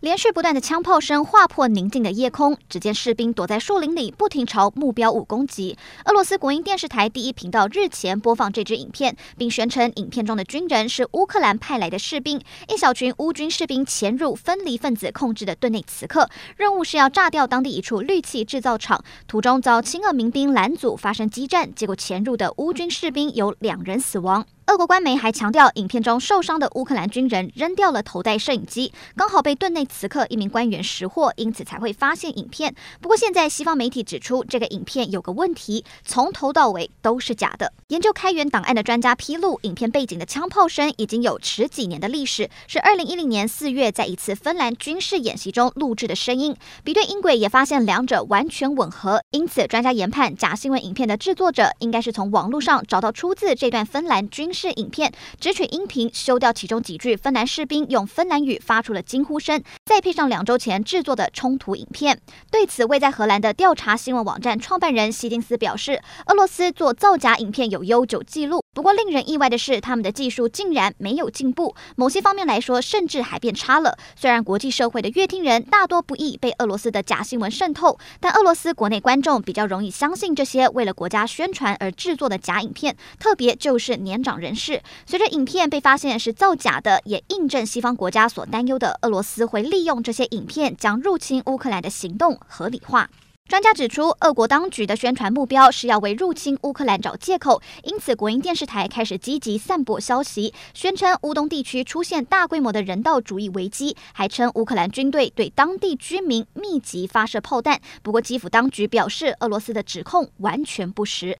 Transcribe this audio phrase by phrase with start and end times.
[0.00, 5.76] 连续不断的枪炮声划破宁静的夜空，只见士兵躲在树林里，不停朝目标物攻击。
[6.04, 12.40] 俄罗斯国营电视台第一频道日前播放这支影片，并宣称影片中的军人是乌克兰派来的士兵。
[12.68, 24.46] 一小群乌军士兵潜入分离分子控制的顿内茨克，任务是要炸掉当地一处氯气制造厂，途中遭亲俄民兵拦阻，发生激战，结果潜入的乌军士兵有两人死亡。
[24.68, 32.74] 俄国官媒还强调，影片中受伤的乌克兰军人扔掉了头戴摄影机，刚好被顿内茨克一名官员识获，因此才会发现影片。
[33.00, 37.72] 不过，现在西方媒体指出，这个影片有个问题，从头到尾都是假的。
[37.86, 46.54] 研究开源档案的专家披露，影片背景的枪炮声已经有十几年的历史，是二零一零年四月在一次芬兰军事演习中录制的声音。
[46.84, 62.20] 比对音轨也发现两者完全吻合，因此专家研判，假新闻影片的制作者应该是从网络上找到出自这段芬兰军事是影片，只取音频，修掉其中几句芬兰士兵用芬兰语发出了惊呼声，再配上两周前制作的冲突影片。
[62.50, 73.98] 对此，位在荷兰的调查新闻网站创办人希丁斯表示，俄罗斯做造假影片有悠久记录，不过令人意外的是，他们的技术竟然没有进步，某些方面来说，甚至还变差了。
[74.14, 84.80] 虽然国际社会的阅听人大多不易被俄罗斯的假新闻渗透，但俄罗斯国内观众比较容易相信这些为了国家宣传而制作的假影片，特别就是年长人士。
[85.04, 93.10] 随着影片被发现是造假的，也印证西方国家所担忧的，俄罗斯会利用这些影片将入侵乌克兰的行动合理化。
[93.48, 107.80] 专家指出，俄国当局的宣传目标是要为入侵乌克兰找借口，因此国营电视台开始积极散播消息，宣称乌东地区出现大规模的人道主义危机，还称乌克兰军队对当地居民密集发射炮弹。
[108.02, 111.34] 不过，基辅当局表示，俄罗斯的指控完全不实。